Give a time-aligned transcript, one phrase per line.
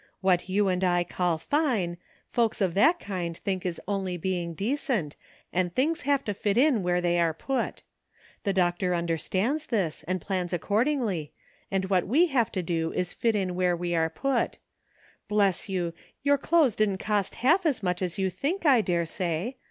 [0.21, 1.95] What you and I call fine,
[2.25, 5.15] folks of that kind think is only being decent,
[5.53, 7.83] and thing i have to fit in where they are put.
[8.43, 11.33] The Doctor un derstands this, and plans accordingly,
[11.69, 14.57] and what we have to do is to fit where we are put.
[15.27, 15.93] Bless you!
[16.23, 19.53] your clothes didn't cost half as much as you think, I daresay.